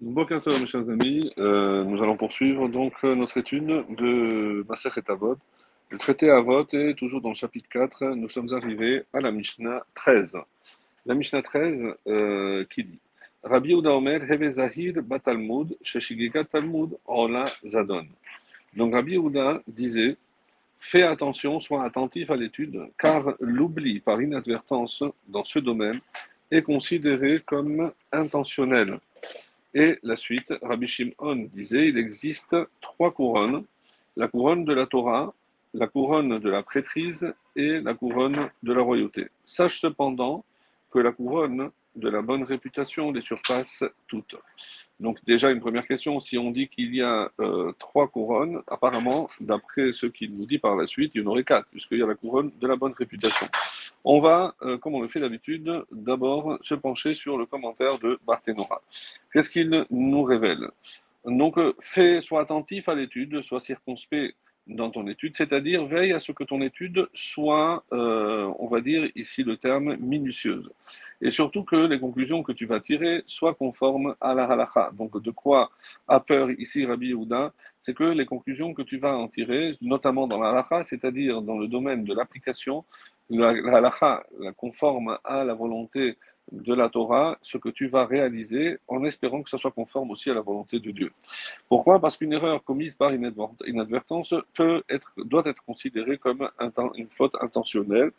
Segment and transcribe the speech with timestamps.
[0.00, 5.36] Bonjour mes chers amis, euh, nous allons poursuivre donc euh, notre étude de Masechet Avot,
[5.90, 9.84] le traité Avot et toujours dans le chapitre 4, nous sommes arrivés à la Mishnah
[9.96, 10.38] 13.
[11.04, 13.00] La Mishnah 13 euh, qui dit
[13.42, 18.06] Rabbi Uda Omer Heve Zahir Batalmud Sheshigiga Talmud Ola Zadon.
[18.76, 20.16] Donc Rabbi Uda disait
[20.78, 25.98] Fais attention, sois attentif à l'étude, car l'oubli par inadvertance dans ce domaine
[26.52, 29.00] est considéré comme intentionnel.
[29.74, 33.64] Et la suite, Rabbi Shimon disait, il existe trois couronnes,
[34.16, 35.34] la couronne de la Torah,
[35.74, 39.28] la couronne de la prêtrise et la couronne de la royauté.
[39.44, 40.44] Sache cependant
[40.90, 44.36] que la couronne de la bonne réputation les surpasse toutes.
[45.00, 49.28] Donc déjà une première question, si on dit qu'il y a euh, trois couronnes, apparemment,
[49.40, 52.02] d'après ce qu'il nous dit par la suite, il y en aurait quatre, puisqu'il y
[52.02, 53.48] a la couronne de la bonne réputation.
[54.04, 58.18] On va, euh, comme on le fait d'habitude, d'abord se pencher sur le commentaire de
[58.26, 58.82] Barthénora.
[59.32, 60.68] Qu'est-ce qu'il nous révèle?
[61.24, 64.34] Donc, euh, fais, sois attentif à l'étude, sois circonspect
[64.68, 69.10] dans ton étude, c'est-à-dire veille à ce que ton étude soit, euh, on va dire
[69.14, 70.70] ici le terme, minutieuse.
[71.20, 74.90] Et surtout que les conclusions que tu vas tirer soient conformes à la halakha.
[74.92, 75.70] Donc de quoi
[76.06, 77.52] a peur ici Rabbi Yehuda?
[77.80, 81.58] C'est que les conclusions que tu vas en tirer, notamment dans la halakha, c'est-à-dire dans
[81.58, 82.84] le domaine de l'application,
[83.30, 84.24] la, la halakha
[84.56, 86.16] conforme à la volonté
[86.52, 90.30] de la Torah ce que tu vas réaliser en espérant que ça soit conforme aussi
[90.30, 91.12] à la volonté de Dieu.
[91.68, 92.00] Pourquoi?
[92.00, 96.48] Parce qu'une erreur commise par inadvertance peut être, doit être considérée comme
[96.94, 98.12] une faute intentionnelle.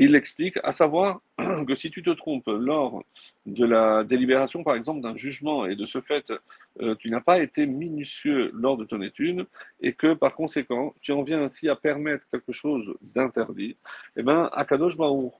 [0.00, 1.20] Il explique, à savoir
[1.66, 3.02] que si tu te trompes lors
[3.46, 6.32] de la délibération, par exemple, d'un jugement, et de ce fait,
[6.80, 9.44] euh, tu n'as pas été minutieux lors de ton étude,
[9.80, 13.76] et que par conséquent, tu en viens ainsi à permettre quelque chose d'interdit,
[14.16, 15.32] eh bien, Akadosh Baruch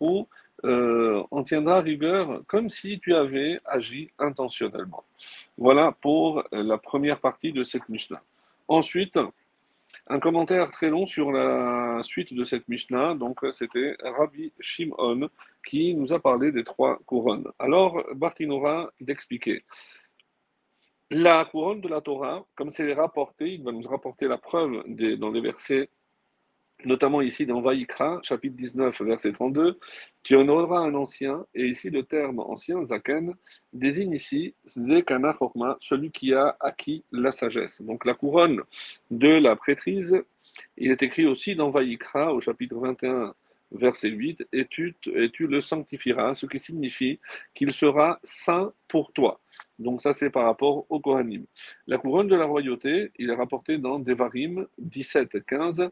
[0.65, 5.05] euh, en tiendra rigueur comme si tu avais agi intentionnellement.
[5.57, 8.23] Voilà pour la première partie de cette Mishnah.
[8.67, 9.19] Ensuite,
[10.11, 13.15] un commentaire très long sur la suite de cette Mishnah.
[13.15, 15.29] Donc, c'était Rabbi Shimon
[15.67, 17.49] qui nous a parlé des trois couronnes.
[17.59, 19.65] Alors, Bartinora d'expliquer.
[21.11, 25.31] La couronne de la Torah, comme c'est rapporté, il va nous rapporter la preuve dans
[25.31, 25.89] les versets
[26.85, 29.79] notamment ici dans Vaïkra, chapitre 19, verset 32,
[30.23, 33.35] tu honoreras un ancien, et ici le terme ancien, Zaken,
[33.73, 37.83] désigne ici Zekana Chorma, celui qui a acquis la sagesse.
[37.83, 38.63] Donc la couronne
[39.11, 40.23] de la prêtrise,
[40.77, 43.35] il est écrit aussi dans Vaïkra, au chapitre 21,
[43.73, 47.19] verset 8, et tu, et tu le sanctifieras, ce qui signifie
[47.55, 49.41] qu'il sera saint pour toi.
[49.79, 51.45] Donc ça, c'est par rapport au Kohanim.
[51.87, 55.91] La couronne de la royauté, il est rapporté dans Devarim 17, 15,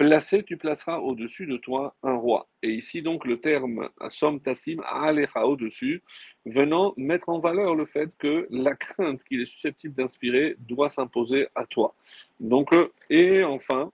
[0.00, 2.48] Placé, tu placeras au-dessus de toi un roi.
[2.62, 6.02] Et ici donc le terme som tassim alecha au-dessus,
[6.46, 11.48] venant mettre en valeur le fait que la crainte qu'il est susceptible d'inspirer doit s'imposer
[11.54, 11.94] à toi.
[12.40, 13.92] Donc, euh, et enfin,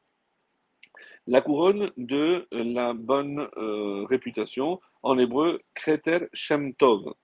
[1.26, 7.14] la couronne de la bonne euh, réputation, en hébreu, Kreter Shem Tov.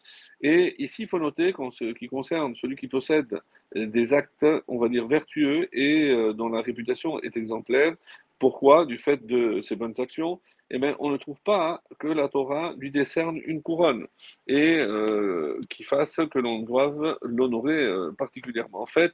[0.41, 3.41] Et ici, il faut noter qu'en ce qui concerne celui qui possède
[3.75, 7.95] des actes, on va dire, vertueux et euh, dont la réputation est exemplaire,
[8.43, 12.29] pourquoi Du fait de ses bonnes actions, eh bien, on ne trouve pas que la
[12.29, 14.09] Torah lui décerne une couronne
[14.49, 18.83] et euh, qui fasse que l'on doive l'honorer euh, particulièrement.
[18.83, 19.13] En fait,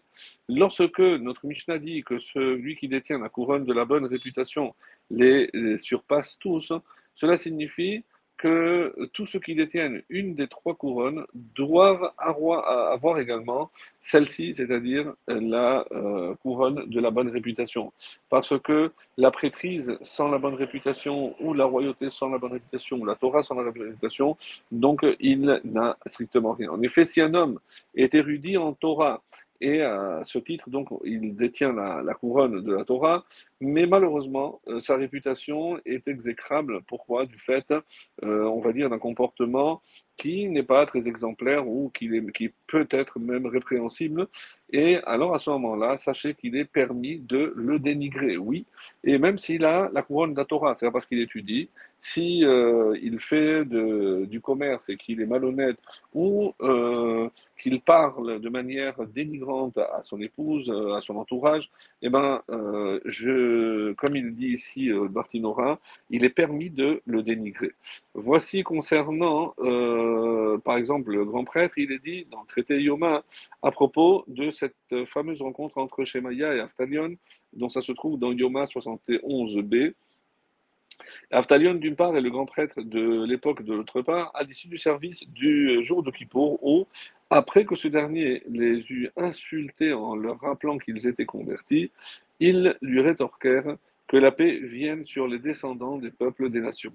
[0.49, 4.75] lorsque notre Mishnah dit que celui qui détient la couronne de la bonne réputation
[5.11, 6.73] les surpasse tous,
[7.15, 8.05] cela signifie
[8.39, 15.85] que tous ceux qui détiennent une des trois couronnes doivent avoir également celle-ci, c'est-à-dire la
[15.93, 17.93] euh, couronne de la bonne réputation.
[18.31, 22.99] Parce que la prêtrise sans la bonne réputation, ou la royauté sans la bonne réputation,
[22.99, 24.37] ou la Torah sans la bonne réputation,
[24.71, 26.71] donc il n'a strictement rien.
[26.71, 27.59] En effet, si un homme
[27.95, 29.23] est érudit en Torah,
[29.61, 33.25] et à ce titre, donc, il détient la, couronne de la Torah,
[33.61, 36.83] mais malheureusement, euh, sa réputation est exécrable.
[36.87, 37.27] Pourquoi?
[37.27, 39.83] Du fait, euh, on va dire, d'un comportement
[40.17, 44.29] qui n'est pas très exemplaire ou qui, est, qui peut être même répréhensible.
[44.71, 48.65] Et alors, à ce moment-là, sachez qu'il est permis de le dénigrer, oui.
[49.03, 51.69] Et même s'il a la couronne de la Torah, c'est parce qu'il étudie,
[52.01, 55.79] si euh, il fait du commerce et qu'il est malhonnête
[56.15, 56.55] ou
[57.59, 61.71] qu'il parle de manière dénigrante à son épouse, euh, à son entourage,
[62.03, 65.81] eh ben, euh, je, comme il dit ici euh, Bartinora,
[66.11, 67.73] il est permis de le dénigrer.
[68.15, 69.55] Voici concernant,
[70.65, 73.23] par exemple, le grand prêtre, il est dit dans le traité Yoma
[73.63, 74.75] à propos de cette
[75.07, 77.15] fameuse rencontre entre Shemaya et Aftalion,
[77.53, 79.95] dont ça se trouve dans Yoma 71b.
[81.31, 84.79] Aftalion d'une part et le grand prêtre de l'époque de l'autre part, à l'issue du
[84.79, 86.87] service du jour de Kippour, où,
[87.31, 91.91] après que ce dernier les eut insultés en leur rappelant qu'ils étaient convertis,
[92.41, 93.77] ils lui rétorquèrent
[94.09, 96.95] que la paix vienne sur les descendants des peuples des nations.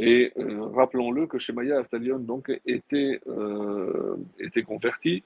[0.00, 5.22] Et euh, rappelons-le que Shemaya Aftalion donc était, euh, était converti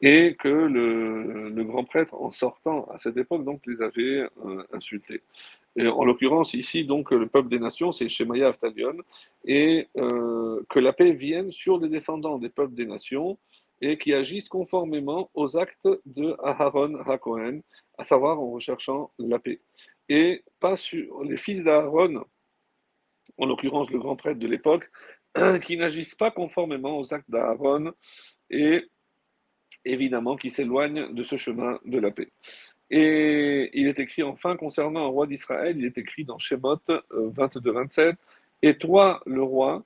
[0.00, 5.22] et que le, grand prêtre en sortant à cette époque donc les avait euh, insultés.
[5.74, 8.96] Et en l'occurrence ici donc le peuple des nations c'est Shemaya Aftalion
[9.44, 13.36] et que la paix vienne sur les descendants des peuples des nations
[13.82, 17.60] et qui agissent conformément aux actes de Aharon Hakohen,
[17.98, 19.60] à savoir en recherchant la paix
[20.08, 22.24] et pas sur les fils d'Aaron,
[23.38, 24.90] en l'occurrence le grand prêtre de l'époque,
[25.64, 27.92] qui n'agissent pas conformément aux actes d'Aaron
[28.50, 28.84] et
[29.84, 32.30] évidemment qui s'éloignent de ce chemin de la paix.
[32.90, 36.76] Et il est écrit enfin concernant un roi d'Israël, il est écrit dans Shemot
[37.10, 38.12] 22-27, euh,
[38.62, 39.84] et toi, le roi,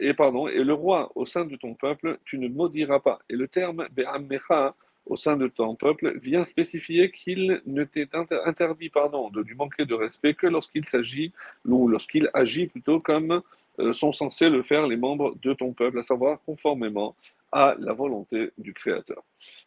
[0.00, 3.18] et pardon, et le roi au sein de ton peuple, tu ne maudiras pas.
[3.28, 4.74] Et le terme Be'ammecha
[5.06, 8.10] au sein de ton peuple vient spécifier qu'il ne t'est
[8.44, 11.32] interdit pardon, de lui manquer de respect que lorsqu'il s'agit,
[11.64, 13.42] ou lorsqu'il agit plutôt comme
[13.78, 17.14] euh, sont censés le faire les membres de ton peuple, à savoir conformément
[17.52, 19.22] à la volonté du Créateur.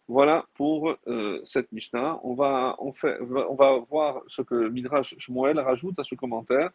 [0.07, 2.19] Voilà pour euh, cette Mishnah.
[2.23, 6.71] On va, on, fait, on va voir ce que Midrash Shmuel rajoute à ce commentaire.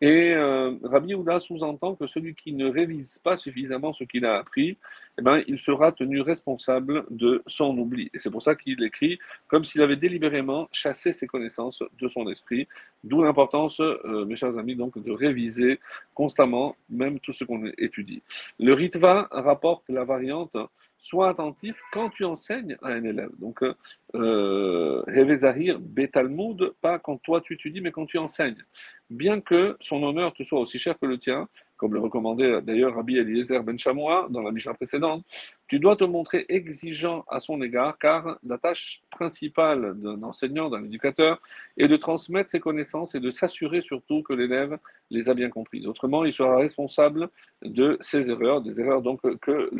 [0.00, 4.36] Et euh, Rabbi Houda sous-entend que celui qui ne révise pas suffisamment ce qu'il a
[4.36, 4.78] appris,
[5.18, 8.08] eh ben, il sera tenu responsable de son oubli.
[8.14, 9.18] Et c'est pour ça qu'il écrit
[9.48, 12.68] comme s'il avait délibérément chassé ses connaissances de son esprit.
[13.02, 15.80] D'où l'importance, euh, mes chers amis, donc, de réviser
[16.14, 18.22] constamment, même tout ce qu'on étudie.
[18.60, 20.56] Le Ritva rapporte la variante
[20.98, 23.30] sois attentif quand tu enseignes à un élève.
[23.38, 28.64] Donc, euh, Revezahir Betalmud, pas quand toi tu étudies, mais quand tu enseignes.
[29.08, 32.94] Bien que son honneur te soit aussi cher que le tien, comme le recommandait d'ailleurs
[32.94, 35.24] Rabbi Eliezer Ben Shamoua dans la mission précédente,
[35.68, 40.82] tu dois te montrer exigeant à son égard, car la tâche principale d'un enseignant, d'un
[40.84, 41.40] éducateur,
[41.76, 44.78] est de transmettre ses connaissances et de s'assurer surtout que l'élève
[45.10, 45.86] les a bien comprises.
[45.86, 47.28] Autrement, il sera responsable
[47.62, 49.02] de ses erreurs, des erreurs
[49.42, 49.70] que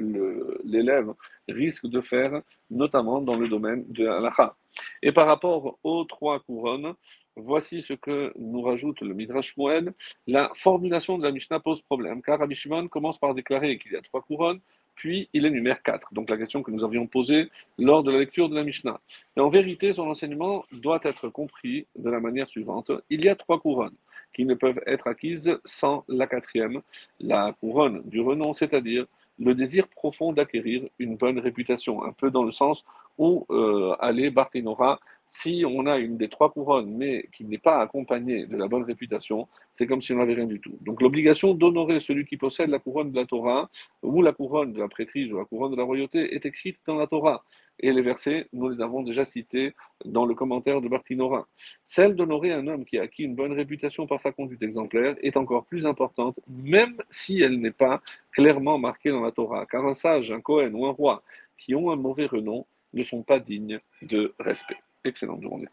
[0.65, 1.13] l'élève
[1.49, 4.57] risque de faire, notamment dans le domaine de l'alakha.
[5.03, 6.95] Et par rapport aux trois couronnes,
[7.41, 9.95] Voici ce que nous rajoute le Midrash Moed.
[10.27, 13.97] La formulation de la Mishnah pose problème, car Rabbi Shimon commence par déclarer qu'il y
[13.97, 14.61] a trois couronnes,
[14.99, 16.13] puis il énumère quatre.
[16.13, 17.49] Donc la question que nous avions posée
[17.79, 19.01] lors de la lecture de la Mishnah.
[19.37, 22.91] Et en vérité, son enseignement doit être compris de la manière suivante.
[23.09, 23.95] Il y a trois couronnes
[24.35, 26.83] qui ne peuvent être acquises sans la quatrième,
[27.21, 29.07] la couronne du renom, c'est-à-dire
[29.39, 32.85] le désir profond d'acquérir une bonne réputation, un peu dans le sens
[33.19, 37.81] où euh, aller Barthénora, si on a une des trois couronnes, mais qui n'est pas
[37.81, 40.79] accompagnée de la bonne réputation, c'est comme si on n'avait rien du tout.
[40.81, 43.69] Donc l'obligation d'honorer celui qui possède la couronne de la Torah,
[44.03, 46.97] ou la couronne de la prêtrise, ou la couronne de la royauté, est écrite dans
[46.97, 47.45] la Torah.
[47.81, 49.75] Et les versets, nous les avons déjà cités
[50.05, 51.47] dans le commentaire de Barthénora.
[51.85, 55.37] Celle d'honorer un homme qui a acquis une bonne réputation par sa conduite exemplaire est
[55.37, 58.01] encore plus importante, même si elle n'est pas
[58.33, 59.67] clairement marquée dans la Torah.
[59.67, 61.23] Car un sage, un Cohen ou un roi
[61.57, 64.79] qui ont un mauvais renom ne sont pas dignes de respect.
[65.05, 65.69] Excellente journée.